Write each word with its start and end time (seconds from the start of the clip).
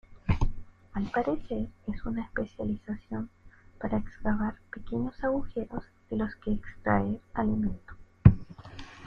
Al 0.93 1.03
parecer 1.11 1.67
es 1.85 2.05
una 2.07 2.23
especialización 2.23 3.29
para 3.79 3.99
excava 3.99 4.55
pequeños 4.73 5.23
agujeros 5.23 5.83
de 6.09 6.17
los 6.17 6.35
que 6.37 6.53
extraer 6.53 7.21
alimento. 7.35 7.93